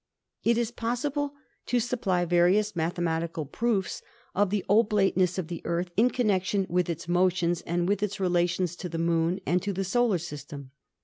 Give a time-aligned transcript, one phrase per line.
[0.43, 1.35] It is possible
[1.67, 4.01] to supply various mathematical proofs
[4.33, 8.75] of the oblateness of the Earth in connection with its motions and with its relations
[8.77, 10.71] to the Moon and to the solar system.